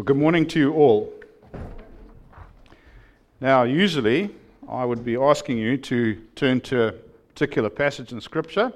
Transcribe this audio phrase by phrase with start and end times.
[0.00, 1.12] Well, good morning to you all.
[3.38, 4.34] Now, usually
[4.66, 8.72] I would be asking you to turn to a particular passage in Scripture,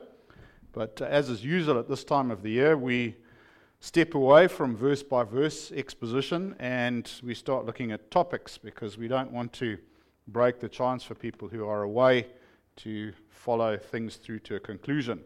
[0.75, 3.17] but uh, as is usual at this time of the year, we
[3.81, 9.09] step away from verse by verse exposition and we start looking at topics because we
[9.09, 9.79] don't want to
[10.29, 12.27] break the chance for people who are away
[12.77, 15.23] to follow things through to a conclusion.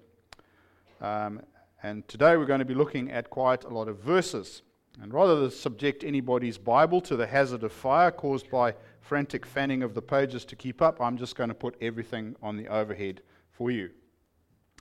[1.01, 1.43] Um,
[1.83, 4.62] and today we're going to be looking at quite a lot of verses.
[5.01, 9.82] And rather than subject anybody's Bible to the hazard of fire caused by frantic fanning
[9.82, 13.22] of the pages to keep up, I'm just going to put everything on the overhead
[13.53, 13.91] for you.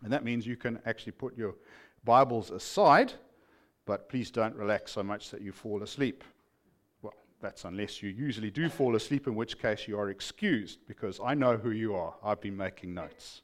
[0.04, 1.56] And that means you can actually put your
[2.04, 3.14] Bibles aside,
[3.86, 6.24] but please don't relax so much that you fall asleep.
[7.02, 11.20] Well, that's unless you usually do fall asleep, in which case you are excused, because
[11.24, 12.16] I know who you are.
[12.24, 13.42] I've been making notes.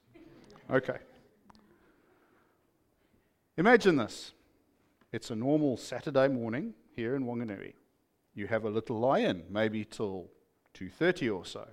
[0.72, 0.98] Okay.
[3.58, 4.32] Imagine this.
[5.14, 7.76] It's a normal Saturday morning here in Wanganui.
[8.34, 10.32] You have a little lie-in, maybe till
[10.74, 11.68] 2:30 or so.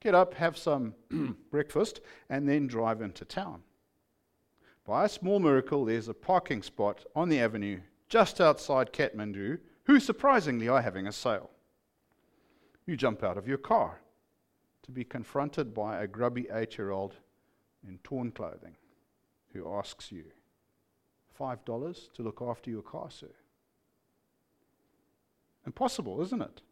[0.00, 0.94] Get up, have some
[1.50, 3.64] breakfast, and then drive into town.
[4.86, 10.00] By a small miracle, there's a parking spot on the avenue just outside Kathmandu, who
[10.00, 11.50] surprisingly are having a sale.
[12.86, 14.00] You jump out of your car
[14.84, 17.16] to be confronted by a grubby eight year old
[17.86, 18.76] in torn clothing
[19.52, 20.24] who asks you,
[21.38, 23.30] $5 to look after your car, sir.
[25.66, 26.62] Impossible, isn't it?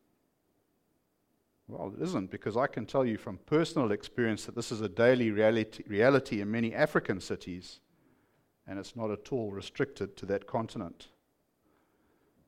[1.69, 4.89] Well, it isn't, because I can tell you from personal experience that this is a
[4.89, 7.81] daily reality, reality in many African cities,
[8.67, 11.09] and it's not at all restricted to that continent.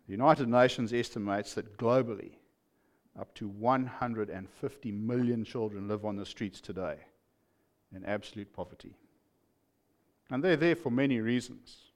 [0.07, 2.33] The United Nations estimates that globally,
[3.19, 6.99] up to 150 million children live on the streets today
[7.95, 8.95] in absolute poverty.
[10.31, 11.88] And they're there for many reasons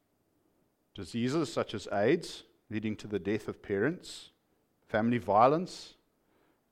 [0.94, 4.30] diseases such as AIDS, leading to the death of parents,
[4.88, 5.94] family violence,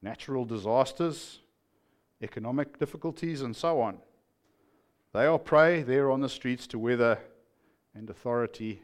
[0.03, 1.41] natural disasters,
[2.23, 3.99] economic difficulties, and so on.
[5.13, 7.19] They are prey there on the streets to weather
[7.95, 8.83] and authority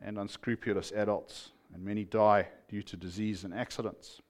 [0.00, 4.20] and unscrupulous adults, and many die due to disease and accidents.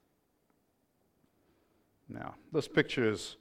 [2.09, 3.37] Now, this picture is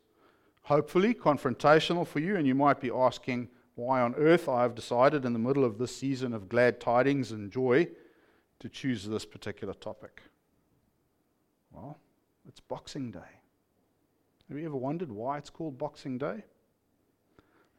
[0.64, 5.26] hopefully confrontational for you, and you might be asking, why on earth I have decided
[5.26, 7.88] in the middle of this season of glad tidings and joy
[8.60, 10.22] to choose this particular topic.
[11.72, 11.98] Well,
[12.48, 13.20] it's Boxing Day.
[14.50, 16.44] Have you ever wondered why it's called Boxing Day?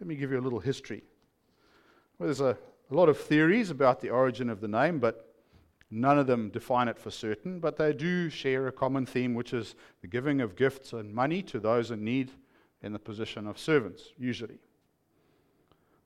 [0.00, 1.04] Let me give you a little history.
[2.18, 2.58] Well, there's a,
[2.90, 5.32] a lot of theories about the origin of the name, but
[5.90, 7.60] none of them define it for certain.
[7.60, 11.42] But they do share a common theme, which is the giving of gifts and money
[11.44, 12.32] to those in need
[12.82, 14.58] in the position of servants, usually.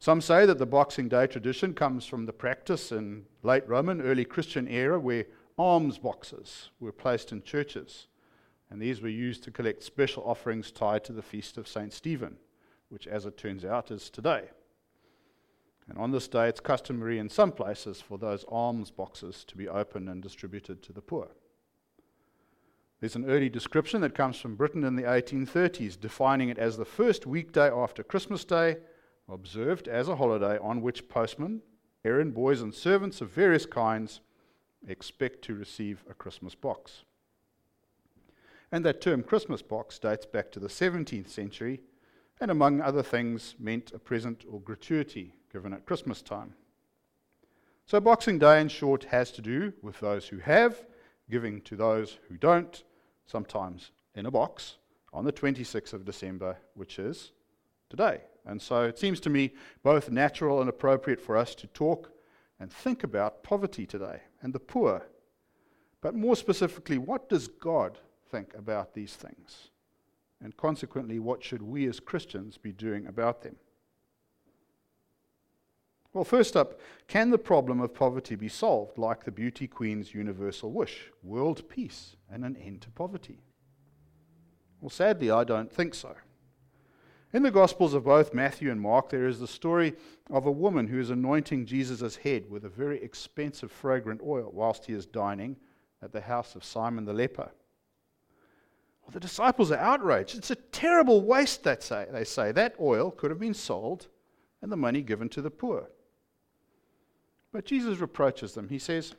[0.00, 4.24] Some say that the Boxing Day tradition comes from the practice in late Roman, early
[4.24, 5.26] Christian era where
[5.58, 8.06] alms boxes were placed in churches.
[8.70, 11.92] And these were used to collect special offerings tied to the feast of St.
[11.92, 12.36] Stephen,
[12.90, 14.44] which, as it turns out, is today.
[15.88, 19.68] And on this day, it's customary in some places for those alms boxes to be
[19.68, 21.28] opened and distributed to the poor.
[23.00, 26.84] There's an early description that comes from Britain in the 1830s, defining it as the
[26.84, 28.76] first weekday after Christmas Day
[29.28, 31.62] observed as a holiday on which postmen,
[32.04, 34.20] errand boys, and servants of various kinds
[34.86, 37.04] expect to receive a Christmas box.
[38.70, 41.80] And that term Christmas box dates back to the 17th century
[42.40, 46.54] and, among other things, meant a present or gratuity given at Christmas time.
[47.86, 50.84] So, Boxing Day, in short, has to do with those who have,
[51.30, 52.84] giving to those who don't,
[53.26, 54.76] sometimes in a box,
[55.12, 57.32] on the 26th of December, which is
[57.88, 58.20] today.
[58.48, 62.10] And so it seems to me both natural and appropriate for us to talk
[62.58, 65.02] and think about poverty today and the poor.
[66.00, 67.98] But more specifically, what does God
[68.30, 69.68] think about these things?
[70.42, 73.56] And consequently, what should we as Christians be doing about them?
[76.14, 80.72] Well, first up, can the problem of poverty be solved like the beauty queen's universal
[80.72, 83.40] wish world peace and an end to poverty?
[84.80, 86.16] Well, sadly, I don't think so.
[87.30, 89.94] In the Gospels of both Matthew and Mark, there is the story
[90.30, 94.86] of a woman who is anointing Jesus' head with a very expensive fragrant oil whilst
[94.86, 95.56] he is dining
[96.00, 97.50] at the house of Simon the leper.
[99.02, 100.38] Well, the disciples are outraged.
[100.38, 102.06] It's a terrible waste, they say.
[102.10, 102.50] they say.
[102.50, 104.06] That oil could have been sold
[104.62, 105.90] and the money given to the poor.
[107.52, 108.70] But Jesus reproaches them.
[108.70, 109.14] He says,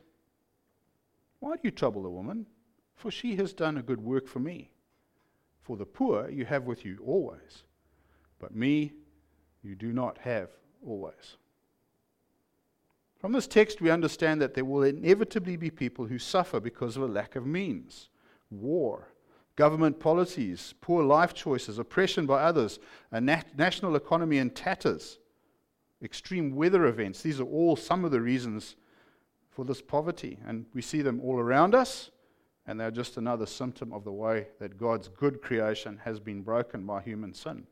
[1.40, 2.48] Why do you trouble the woman?
[2.96, 4.72] For she has done a good work for me.
[5.62, 7.64] For the poor you have with you always
[8.39, 8.94] but me
[9.62, 10.50] you do not have
[10.86, 11.38] always.
[13.19, 17.03] From this text, we understand that there will inevitably be people who suffer because of
[17.03, 18.09] a lack of means,
[18.50, 19.09] war,
[19.57, 22.80] government policies, poor life choices, oppression by others,
[23.12, 25.19] a nat- national economy in tatters,
[26.01, 27.21] extreme weather events.
[27.21, 28.77] These are all some of the reasons
[29.50, 30.39] for this poverty.
[30.47, 32.12] And we see them all around us,
[32.65, 36.86] and they're just another symptom of the way that God's good creation has been broken
[36.86, 37.68] by human sin.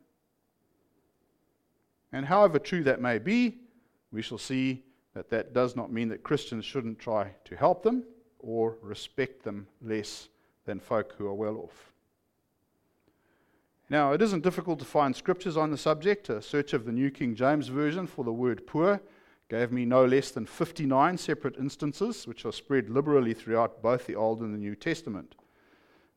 [2.12, 3.58] And however true that may be,
[4.12, 4.84] we shall see
[5.14, 8.04] that that does not mean that Christians shouldn't try to help them
[8.40, 10.30] or respect them less
[10.66, 11.92] than folk who are well off.
[13.90, 16.30] Now, it isn't difficult to find scriptures on the subject.
[16.30, 19.02] A search of the New King James Version for the word poor
[19.50, 24.16] gave me no less than 59 separate instances, which are spread liberally throughout both the
[24.16, 25.36] Old and the New Testament.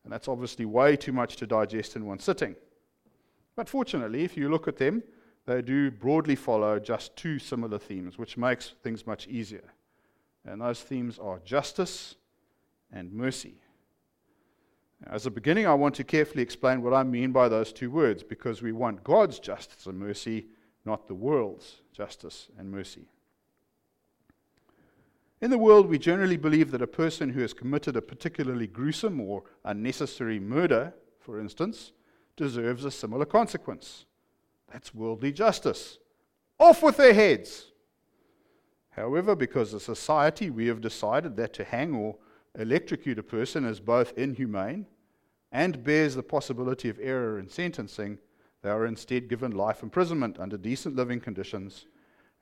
[0.03, 2.55] And that's obviously way too much to digest in one sitting.
[3.55, 5.01] But fortunately, if you look at them,
[5.45, 9.73] they do broadly follow just two similar themes, which makes things much easier.
[10.45, 12.15] And those themes are justice
[12.91, 13.55] and mercy.
[15.07, 18.21] As a beginning, I want to carefully explain what I mean by those two words,
[18.21, 20.47] because we want God's justice and mercy,
[20.85, 23.07] not the world's justice and mercy.
[25.41, 29.19] In the world, we generally believe that a person who has committed a particularly gruesome
[29.19, 31.93] or unnecessary murder, for instance,
[32.35, 34.05] deserves a similar consequence.
[34.71, 35.97] That's worldly justice.
[36.59, 37.71] Off with their heads.
[38.91, 42.17] However, because as a society we have decided that to hang or
[42.57, 44.85] electrocute a person is both inhumane
[45.51, 48.19] and bears the possibility of error in sentencing,
[48.61, 51.85] they are instead given life imprisonment under decent living conditions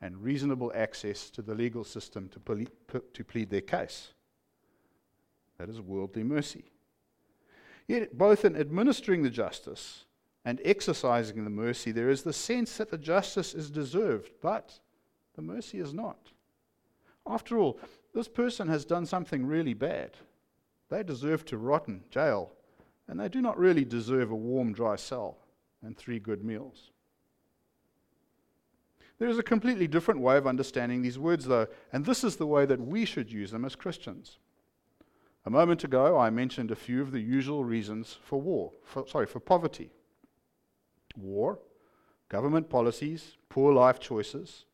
[0.00, 4.12] and reasonable access to the legal system to, ple- to plead their case.
[5.58, 6.64] That is worldly mercy.
[7.86, 10.04] Yet, both in administering the justice
[10.44, 14.78] and exercising the mercy, there is the sense that the justice is deserved, but
[15.34, 16.32] the mercy is not.
[17.26, 17.78] After all,
[18.14, 20.12] this person has done something really bad.
[20.88, 22.52] They deserve to rot in jail,
[23.06, 25.36] and they do not really deserve a warm, dry cell
[25.82, 26.90] and three good meals.
[29.18, 32.46] There is a completely different way of understanding these words, though, and this is the
[32.46, 34.38] way that we should use them as Christians.
[35.44, 39.26] A moment ago, I mentioned a few of the usual reasons for war, for, sorry,
[39.26, 39.90] for poverty
[41.16, 41.58] war,
[42.28, 44.64] government policies, poor life choices,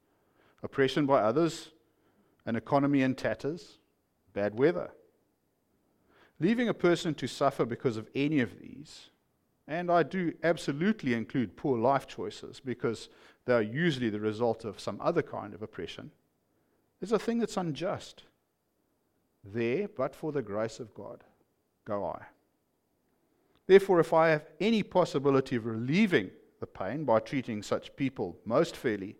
[0.62, 1.70] oppression by others,
[2.44, 3.78] an economy in tatters,
[4.32, 4.90] bad weather.
[6.38, 9.10] Leaving a person to suffer because of any of these,
[9.66, 13.08] and I do absolutely include poor life choices because
[13.46, 16.10] they are usually the result of some other kind of oppression,
[17.00, 18.24] is a thing that's unjust.
[19.42, 21.24] There, but for the grace of God,
[21.84, 22.22] go I.
[23.66, 26.30] Therefore, if I have any possibility of relieving
[26.60, 29.16] the pain by treating such people most fairly,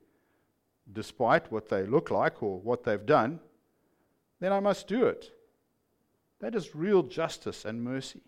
[0.92, 3.40] despite what they look like or what they've done,
[4.40, 5.32] then I must do it.
[6.40, 8.22] That is real justice and mercy.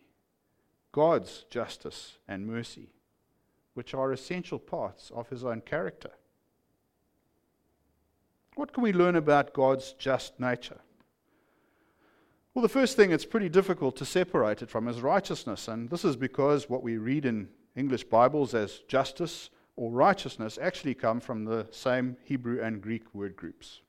[0.92, 2.88] God's justice and mercy,
[3.74, 6.10] which are essential parts of his own character.
[8.56, 10.80] What can we learn about God's just nature?
[12.58, 15.68] Well, the first thing, it's pretty difficult to separate it from his righteousness.
[15.68, 20.94] And this is because what we read in English Bibles as justice or righteousness actually
[20.94, 23.82] come from the same Hebrew and Greek word groups.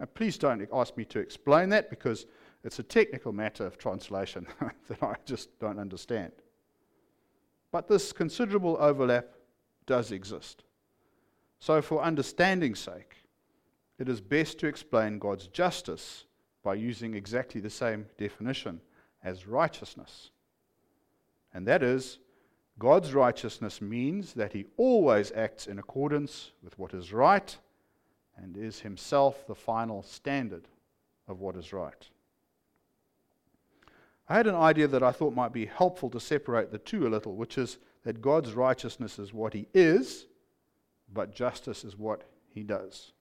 [0.00, 2.24] And please don't ask me to explain that because
[2.64, 4.46] it's a technical matter of translation
[4.88, 6.32] that I just don't understand.
[7.72, 9.26] But this considerable overlap
[9.84, 10.64] does exist.
[11.60, 13.16] So, for understanding's sake,
[13.98, 16.24] it is best to explain God's justice
[16.62, 18.80] by using exactly the same definition
[19.22, 20.30] as righteousness.
[21.54, 22.18] And that is,
[22.78, 27.56] God's righteousness means that he always acts in accordance with what is right
[28.36, 30.66] and is himself the final standard
[31.28, 32.08] of what is right.
[34.28, 37.10] I had an idea that I thought might be helpful to separate the two a
[37.10, 40.26] little, which is that God's righteousness is what he is,
[41.12, 43.12] but justice is what he does,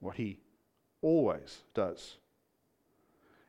[0.00, 0.38] what he
[1.00, 2.16] always does.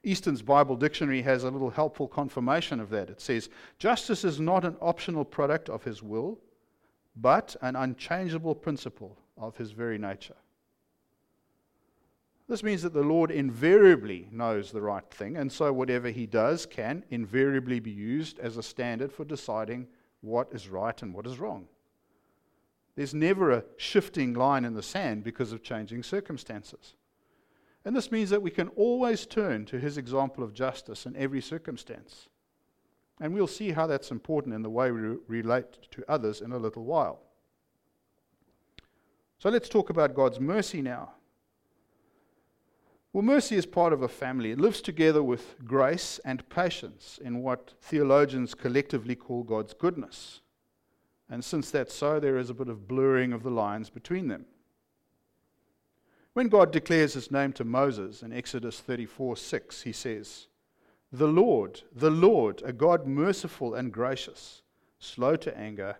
[0.05, 3.09] Easton's Bible Dictionary has a little helpful confirmation of that.
[3.09, 6.37] It says, Justice is not an optional product of his will,
[7.15, 10.35] but an unchangeable principle of his very nature.
[12.47, 16.67] This means that the Lord invariably knows the right thing, and so whatever he does
[16.67, 19.87] can invariably be used as a standard for deciding
[20.21, 21.67] what is right and what is wrong.
[22.95, 26.93] There's never a shifting line in the sand because of changing circumstances.
[27.85, 31.41] And this means that we can always turn to his example of justice in every
[31.41, 32.27] circumstance.
[33.21, 36.51] And we'll see how that's important in the way we re- relate to others in
[36.51, 37.21] a little while.
[39.37, 41.11] So let's talk about God's mercy now.
[43.13, 44.51] Well, mercy is part of a family.
[44.51, 50.41] It lives together with grace and patience in what theologians collectively call God's goodness.
[51.29, 54.45] And since that's so, there is a bit of blurring of the lines between them.
[56.35, 60.47] When God declares his name to Moses in Exodus 34 6, he says,
[61.09, 64.61] The Lord, the Lord, a God merciful and gracious,
[64.99, 65.95] slow to anger,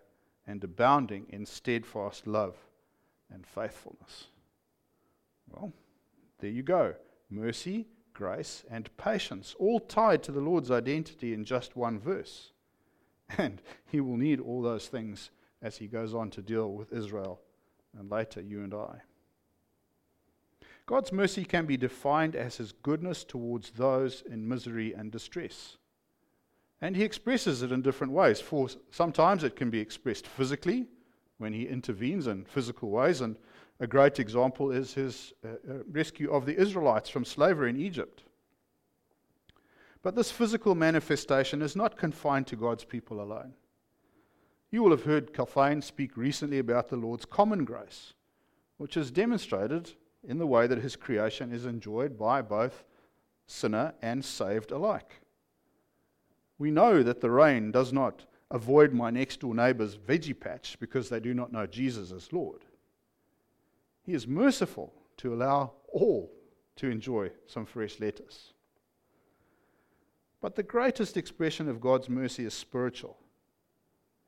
[0.45, 2.57] and abounding in steadfast love
[3.33, 4.25] and faithfulness.
[5.49, 5.71] Well,
[6.39, 6.95] there you go.
[7.29, 12.51] Mercy, grace, and patience, all tied to the Lord's identity in just one verse.
[13.37, 17.39] And he will need all those things as he goes on to deal with Israel
[17.97, 18.99] and later you and I.
[20.87, 25.77] God's mercy can be defined as his goodness towards those in misery and distress.
[26.81, 28.39] And he expresses it in different ways.
[28.39, 30.85] For sometimes it can be expressed physically
[31.39, 33.21] when he intervenes in physical ways.
[33.21, 33.35] And
[33.79, 38.23] a great example is his uh, uh, rescue of the Israelites from slavery in Egypt.
[40.03, 43.53] But this physical manifestation is not confined to God's people alone.
[44.69, 48.13] You will have heard Calvin speak recently about the Lord's common grace,
[48.77, 49.93] which is demonstrated
[50.27, 52.83] in the way that his creation is enjoyed by both
[53.47, 55.21] sinner and saved alike.
[56.57, 61.09] We know that the rain does not avoid my next door neighbor's veggie patch because
[61.09, 62.63] they do not know Jesus as Lord.
[64.03, 66.31] He is merciful to allow all
[66.77, 68.53] to enjoy some fresh lettuce.
[70.41, 73.17] But the greatest expression of God's mercy is spiritual,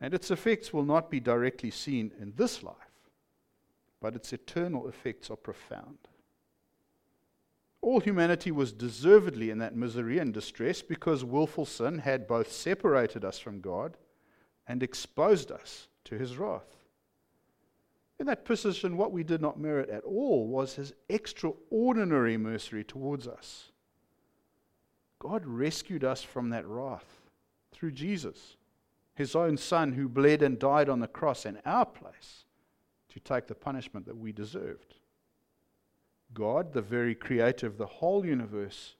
[0.01, 2.86] and its effects will not be directly seen in this life
[4.01, 5.97] but its eternal effects are profound.
[7.81, 13.23] All humanity was deservedly in that misery and distress because willful sin had both separated
[13.23, 13.97] us from God
[14.67, 16.85] and exposed us to his wrath.
[18.19, 23.27] In that position, what we did not merit at all was his extraordinary mercy towards
[23.27, 23.71] us.
[25.19, 27.21] God rescued us from that wrath
[27.71, 28.57] through Jesus,
[29.13, 32.46] his own Son, who bled and died on the cross in our place
[33.17, 34.95] to take the punishment that we deserved.
[36.33, 38.95] God, the very creator of the whole universe,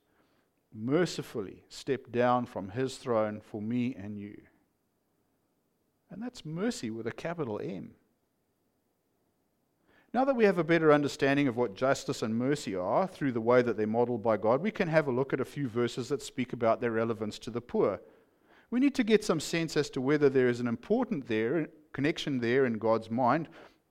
[0.74, 4.42] mercifully stepped down from his throne for me and you.
[6.10, 7.92] And that's mercy with a capital M.
[10.14, 13.42] Now that we have a better understanding of what justice and mercy are through the
[13.42, 16.10] way that they're modeled by God, we can have a look at a few verses
[16.10, 18.00] that speak about their relevance to the poor.
[18.72, 22.40] We need to get some sense as to whether there is an important there, connection
[22.40, 23.48] there in God's mind,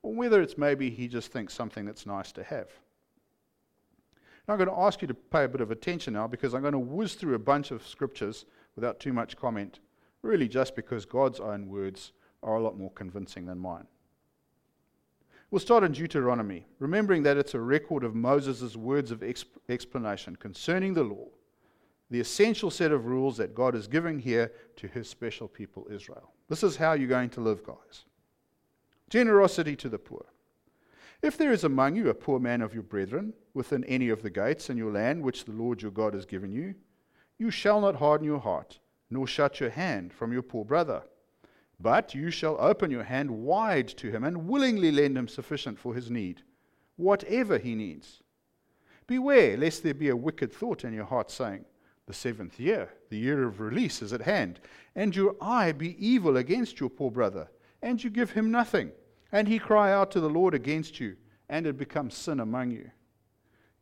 [0.07, 2.69] or whether it's maybe he just thinks something that's nice to have.
[4.47, 6.61] Now, I'm going to ask you to pay a bit of attention now because I'm
[6.61, 8.45] going to whiz through a bunch of scriptures
[8.77, 9.81] without too much comment,
[10.23, 12.13] really just because God's own words
[12.45, 13.89] are a lot more convincing than mine.
[15.51, 20.37] We'll start in Deuteronomy, remembering that it's a record of Moses' words of exp- explanation
[20.37, 21.27] concerning the law,
[22.11, 26.31] the essential set of rules that God is giving here to his special people, Israel.
[26.49, 28.05] This is how you're going to live, guys.
[29.09, 30.27] Generosity to the poor.
[31.23, 34.31] If there is among you a poor man of your brethren within any of the
[34.31, 36.75] gates in your land which the Lord your God has given you,
[37.39, 38.79] you shall not harden your heart,
[39.11, 41.03] nor shut your hand from your poor brother.
[41.79, 45.95] But you shall open your hand wide to him and willingly lend him sufficient for
[45.95, 46.43] his need,
[46.97, 48.23] whatever he needs.
[49.07, 51.65] Beware lest there be a wicked thought in your heart, saying,
[52.07, 54.59] The seventh year, the year of release, is at hand,
[54.95, 57.49] and your eye be evil against your poor brother
[57.83, 58.93] and you give him nothing.
[59.33, 61.17] And he cry out to the Lord against you,
[61.49, 62.91] and it becomes sin among you.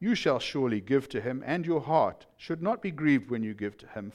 [0.00, 3.54] You shall surely give to him, and your heart should not be grieved when you
[3.54, 4.12] give to him.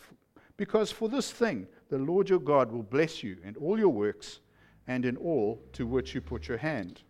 [0.57, 4.39] Because for this thing the Lord your God will bless you in all your works
[4.88, 7.01] and in all to which you put your hand.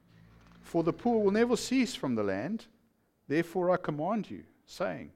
[0.61, 2.67] For the poor will never cease from the land.
[3.27, 5.11] Therefore I command you, saying,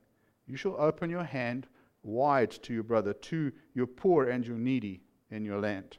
[0.48, 1.68] You shall open your hand
[2.04, 5.98] wide to your brother, to your poor and your needy in your land.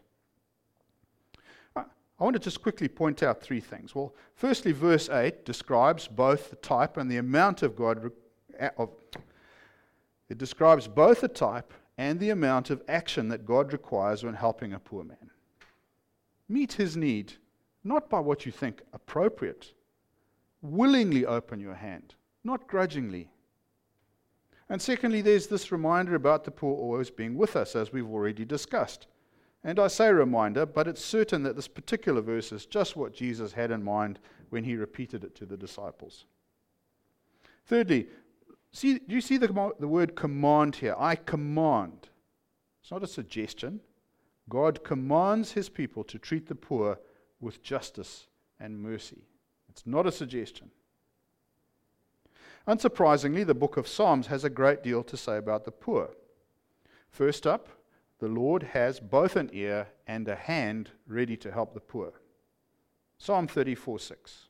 [2.18, 3.94] I want to just quickly point out three things.
[3.94, 8.10] Well, firstly, verse 8 describes both the type and the amount of God.
[8.78, 8.90] Of,
[10.28, 14.72] it describes both the type and the amount of action that God requires when helping
[14.72, 15.30] a poor man.
[16.48, 17.34] Meet his need,
[17.82, 19.72] not by what you think appropriate.
[20.62, 23.28] Willingly open your hand, not grudgingly.
[24.68, 28.44] And secondly, there's this reminder about the poor always being with us, as we've already
[28.44, 29.08] discussed.
[29.64, 33.52] And I say reminder, but it's certain that this particular verse is just what Jesus
[33.52, 34.18] had in mind
[34.50, 36.26] when he repeated it to the disciples.
[37.66, 38.08] Thirdly,
[38.72, 40.94] see, do you see the, the word command here?
[40.98, 42.08] I command.
[42.82, 43.80] It's not a suggestion.
[44.50, 46.98] God commands his people to treat the poor
[47.40, 48.26] with justice
[48.60, 49.24] and mercy.
[49.70, 50.70] It's not a suggestion.
[52.68, 56.10] Unsurprisingly, the book of Psalms has a great deal to say about the poor.
[57.10, 57.68] First up,
[58.24, 62.14] the Lord has both an ear and a hand ready to help the poor.
[63.18, 64.48] Psalm 34 6.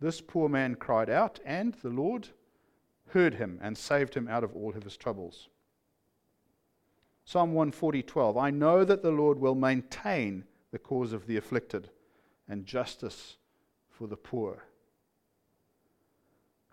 [0.00, 2.30] This poor man cried out, and the Lord
[3.10, 5.48] heard him and saved him out of all of his troubles.
[7.24, 11.90] Psalm 140:12 I know that the Lord will maintain the cause of the afflicted
[12.48, 13.36] and justice
[13.88, 14.64] for the poor.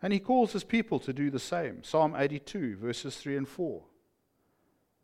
[0.02, 1.84] And he calls his people to do the same.
[1.84, 3.84] Psalm 82 verses 3 and 4.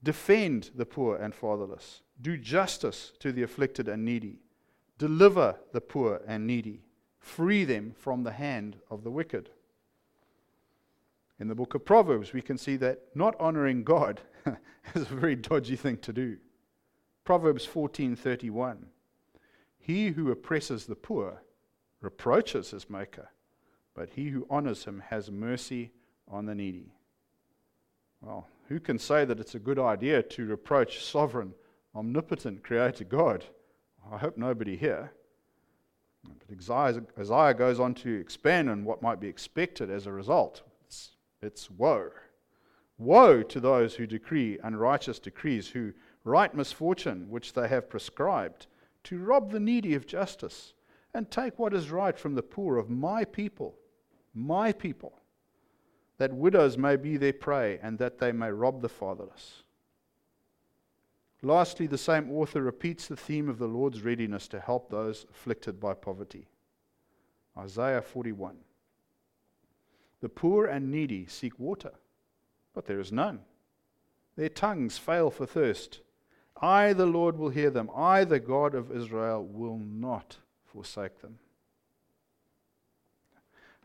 [0.03, 2.01] Defend the poor and fatherless.
[2.21, 4.39] Do justice to the afflicted and needy.
[4.97, 6.83] Deliver the poor and needy.
[7.19, 9.49] Free them from the hand of the wicked.
[11.39, 14.21] In the book of Proverbs, we can see that not honoring God
[14.95, 16.37] is a very dodgy thing to do.
[17.23, 18.77] Proverbs 14:31
[19.79, 21.41] He who oppresses the poor
[21.99, 23.29] reproaches his maker,
[23.93, 25.91] but he who honors him has mercy
[26.27, 26.93] on the needy.
[28.21, 31.53] Well, who can say that it's a good idea to reproach sovereign,
[31.93, 33.43] omnipotent creator God?
[34.09, 35.11] I hope nobody here.
[36.23, 36.57] But
[37.19, 40.61] Isaiah goes on to expand on what might be expected as a result.
[41.41, 42.11] It's woe.
[42.97, 45.91] Woe to those who decree unrighteous decrees, who
[46.23, 48.67] write misfortune which they have prescribed,
[49.03, 50.73] to rob the needy of justice,
[51.13, 53.75] and take what is right from the poor of my people,
[54.33, 55.20] my people,
[56.21, 59.63] that widows may be their prey, and that they may rob the fatherless.
[61.41, 65.79] Lastly, the same author repeats the theme of the Lord's readiness to help those afflicted
[65.79, 66.45] by poverty.
[67.57, 68.55] Isaiah 41.
[70.21, 71.93] The poor and needy seek water,
[72.75, 73.39] but there is none.
[74.35, 76.01] Their tongues fail for thirst.
[76.61, 77.89] I, the Lord, will hear them.
[77.95, 81.39] I, the God of Israel, will not forsake them.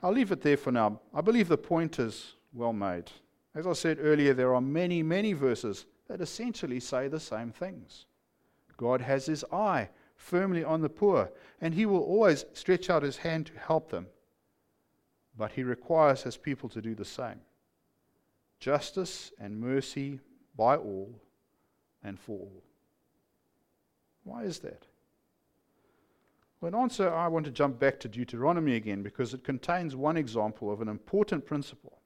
[0.02, 1.00] I'll leave it there for now.
[1.14, 3.10] I believe the point is well made.
[3.54, 8.06] As I said earlier, there are many, many verses that essentially say the same things.
[8.76, 13.16] God has his eye firmly on the poor, and he will always stretch out his
[13.18, 14.06] hand to help them
[15.36, 17.40] but he requires his people to do the same
[18.58, 20.18] justice and mercy
[20.56, 21.21] by all
[22.02, 22.62] and for all.
[24.25, 24.86] Why is that?
[26.66, 30.16] Well, in answer, I want to jump back to Deuteronomy again because it contains one
[30.16, 32.00] example of an important principle,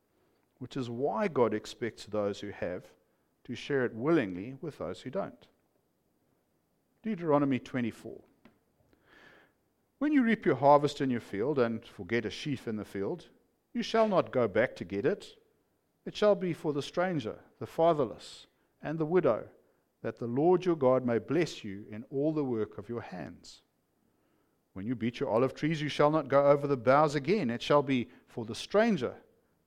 [0.58, 2.84] which is why God expects those who have
[3.44, 5.46] to share it willingly with those who don't.
[7.02, 8.20] Deuteronomy 24.
[9.98, 13.30] When you reap your harvest in your field and forget a sheaf in the field,
[13.72, 15.36] you shall not go back to get it.
[16.04, 18.46] It shall be for the stranger, the fatherless,
[18.82, 19.44] and the widow,
[20.02, 23.62] that the Lord your God may bless you in all the work of your hands.
[24.72, 27.50] When you beat your olive trees, you shall not go over the boughs again.
[27.50, 29.14] It shall be for the stranger,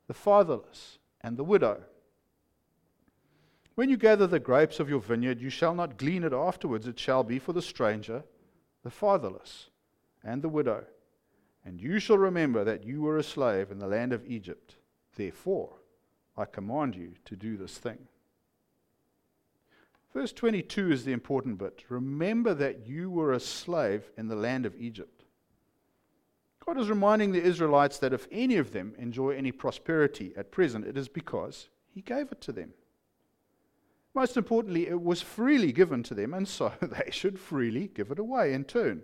[0.08, 1.82] the fatherless, and the widow.
[3.76, 6.88] When you gather the grapes of your vineyard, you shall not glean it afterwards.
[6.88, 8.24] It shall be for the stranger,
[8.84, 9.70] the fatherless,
[10.24, 10.86] and the widow.
[11.66, 14.76] And you shall remember that you were a slave in the land of Egypt.
[15.16, 15.74] Therefore,
[16.38, 18.08] I command you to do this thing.
[20.14, 21.84] Verse 22 is the important bit.
[21.90, 25.24] Remember that you were a slave in the land of Egypt.
[26.66, 30.86] God is reminding the Israelites that if any of them enjoy any prosperity at present,
[30.86, 32.74] it is because He gave it to them.
[34.14, 38.20] Most importantly, it was freely given to them, and so they should freely give it
[38.20, 39.02] away in turn.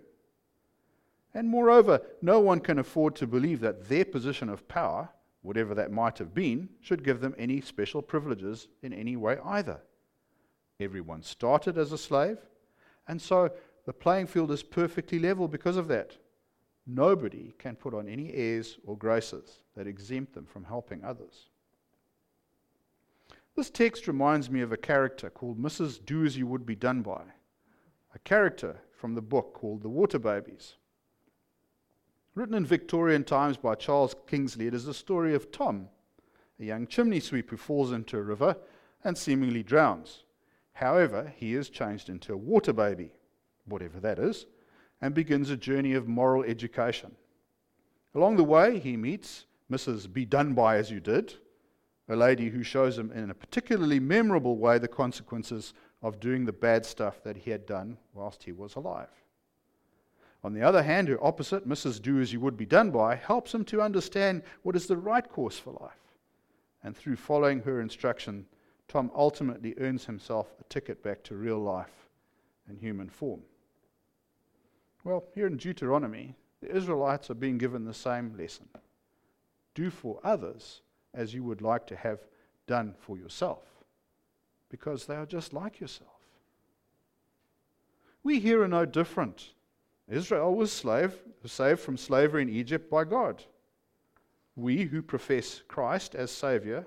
[1.34, 5.10] And moreover, no one can afford to believe that their position of power,
[5.42, 9.80] whatever that might have been, should give them any special privileges in any way either.
[10.80, 12.38] Everyone started as a slave,
[13.06, 13.50] and so
[13.84, 16.16] the playing field is perfectly level because of that.
[16.86, 21.50] Nobody can put on any airs or graces that exempt them from helping others.
[23.56, 26.04] This text reminds me of a character called Mrs.
[26.04, 27.22] Do As You Would Be Done By,
[28.14, 30.76] a character from the book called The Water Babies.
[32.34, 35.88] Written in Victorian times by Charles Kingsley, it is the story of Tom,
[36.58, 38.56] a young chimney sweep who falls into a river
[39.04, 40.24] and seemingly drowns.
[40.80, 43.12] However, he is changed into a water baby,
[43.66, 44.46] whatever that is,
[45.02, 47.14] and begins a journey of moral education.
[48.14, 50.10] Along the way, he meets Mrs.
[50.10, 51.34] Be Done By As You Did,
[52.08, 56.52] a lady who shows him in a particularly memorable way the consequences of doing the
[56.52, 59.12] bad stuff that he had done whilst he was alive.
[60.42, 62.00] On the other hand, her opposite, Mrs.
[62.00, 65.28] Do As You Would Be Done By, helps him to understand what is the right
[65.28, 66.16] course for life.
[66.82, 68.46] And through following her instruction,
[68.90, 72.08] Tom ultimately earns himself a ticket back to real life
[72.68, 73.40] in human form.
[75.04, 78.68] Well, here in Deuteronomy, the Israelites are being given the same lesson
[79.76, 80.82] do for others
[81.14, 82.18] as you would like to have
[82.66, 83.62] done for yourself,
[84.68, 86.10] because they are just like yourself.
[88.24, 89.50] We here are no different.
[90.08, 93.44] Israel was slave, saved from slavery in Egypt by God.
[94.56, 96.86] We who profess Christ as Savior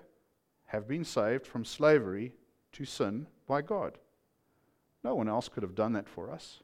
[0.73, 2.33] have been saved from slavery
[2.71, 3.99] to sin by God.
[5.03, 6.61] No one else could have done that for us.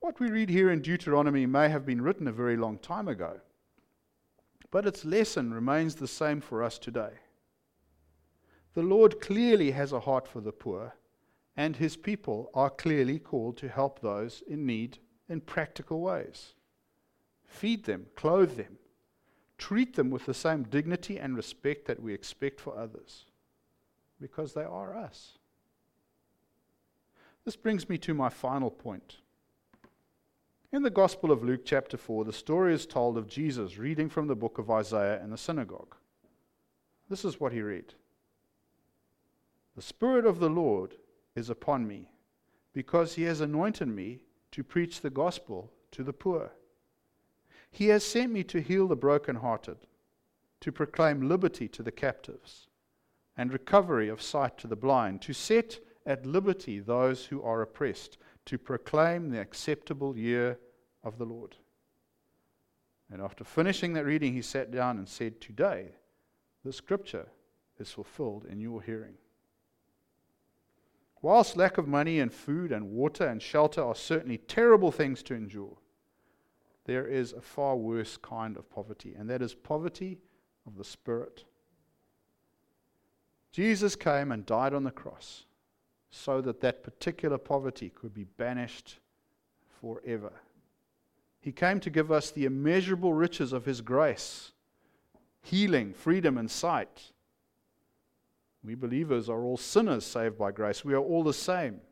[0.00, 3.40] What we read here in Deuteronomy may have been written a very long time ago,
[4.72, 7.12] but its lesson remains the same for us today.
[8.74, 10.94] The Lord clearly has a heart for the poor,
[11.56, 16.54] and his people are clearly called to help those in need in practical ways.
[17.44, 18.78] Feed them, clothe them,
[19.58, 23.26] treat them with the same dignity and respect that we expect for others,
[24.20, 25.38] because they are us.
[27.44, 29.16] This brings me to my final point.
[30.70, 34.26] In the Gospel of Luke, chapter 4, the story is told of Jesus reading from
[34.26, 35.96] the book of Isaiah in the synagogue.
[37.08, 37.94] This is what he read
[39.74, 40.96] The Spirit of the Lord
[41.34, 42.12] is upon me,
[42.74, 44.20] because he has anointed me
[44.52, 46.52] to preach the gospel to the poor.
[47.70, 49.78] He has sent me to heal the brokenhearted,
[50.60, 52.68] to proclaim liberty to the captives,
[53.36, 58.18] and recovery of sight to the blind, to set at liberty those who are oppressed
[58.46, 60.58] to proclaim the acceptable year
[61.04, 61.56] of the Lord.
[63.10, 65.92] And after finishing that reading, he sat down and said, Today,
[66.64, 67.28] the scripture
[67.78, 69.14] is fulfilled in your hearing.
[71.20, 75.34] Whilst lack of money and food and water and shelter are certainly terrible things to
[75.34, 75.76] endure,
[76.88, 80.16] there is a far worse kind of poverty, and that is poverty
[80.66, 81.44] of the spirit.
[83.52, 85.44] Jesus came and died on the cross
[86.10, 89.00] so that that particular poverty could be banished
[89.82, 90.32] forever.
[91.42, 94.52] He came to give us the immeasurable riches of His grace,
[95.42, 97.12] healing, freedom, and sight.
[98.64, 100.86] We believers are all sinners saved by grace.
[100.86, 101.82] We are all the same.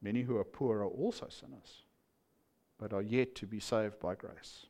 [0.00, 1.83] Many who are poor are also sinners,
[2.78, 4.66] but are yet to be saved by grace.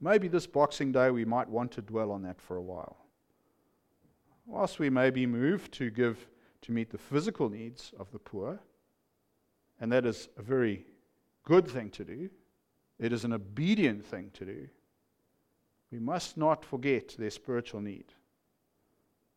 [0.00, 3.04] Maybe this Boxing Day we might want to dwell on that for a while
[4.46, 6.26] whilst we may be moved to give
[6.62, 8.58] to meet the physical needs of the poor,
[9.80, 10.86] and that is a very
[11.44, 12.30] good thing to do,
[12.98, 14.68] it is an obedient thing to do,
[15.90, 18.06] we must not forget their spiritual need.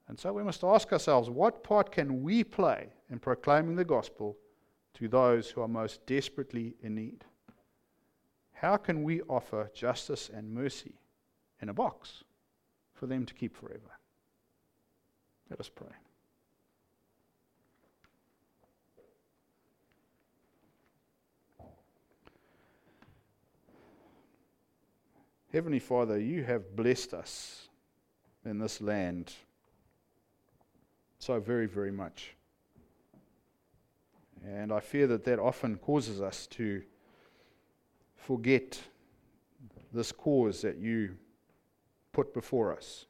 [0.07, 4.37] And so we must ask ourselves what part can we play in proclaiming the gospel
[4.97, 7.23] to those who are most desperately in need?
[8.51, 10.95] How can we offer justice and mercy
[11.61, 12.23] in a box
[12.93, 13.91] for them to keep forever?
[15.51, 15.87] Let us pray.
[25.53, 27.69] Heavenly Father, you have blessed us
[28.43, 29.31] in this land
[31.19, 32.36] so very, very much.
[34.47, 36.81] And I fear that that often causes us to
[38.15, 38.79] forget
[39.91, 41.17] this cause that you
[42.13, 43.07] put before us.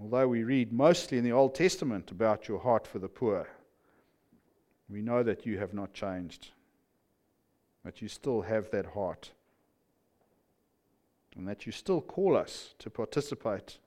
[0.00, 3.48] Although we read mostly in the Old Testament about your heart for the poor,
[4.88, 6.50] we know that you have not changed,
[7.84, 9.30] that you still have that heart,
[11.36, 13.78] and that you still call us to participate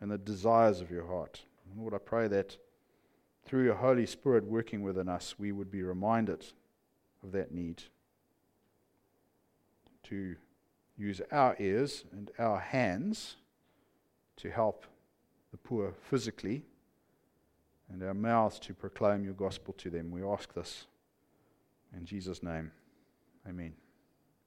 [0.00, 1.42] in the desires of your heart.
[1.76, 2.56] Lord, I pray that
[3.46, 6.44] through your Holy Spirit working within us, we would be reminded
[7.22, 7.82] of that need
[10.04, 10.36] to
[10.96, 13.36] use our ears and our hands
[14.36, 14.84] to help
[15.50, 16.64] the poor physically,
[17.90, 20.10] and our mouths to proclaim your gospel to them.
[20.10, 20.86] We ask this
[21.96, 22.72] in Jesus' name.
[23.48, 23.85] Amen.